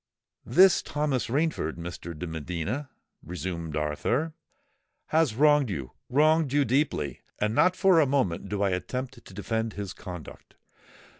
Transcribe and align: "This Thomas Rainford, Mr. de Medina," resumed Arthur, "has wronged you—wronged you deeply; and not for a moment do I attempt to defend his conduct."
"This 0.47 0.81
Thomas 0.81 1.27
Rainford, 1.27 1.73
Mr. 1.73 2.17
de 2.17 2.25
Medina," 2.25 2.89
resumed 3.21 3.75
Arthur, 3.75 4.33
"has 5.09 5.35
wronged 5.35 5.69
you—wronged 5.69 6.51
you 6.51 6.65
deeply; 6.65 7.21
and 7.37 7.53
not 7.53 7.75
for 7.75 7.99
a 7.99 8.07
moment 8.07 8.49
do 8.49 8.63
I 8.63 8.71
attempt 8.71 9.23
to 9.23 9.33
defend 9.35 9.73
his 9.73 9.93
conduct." 9.93 10.55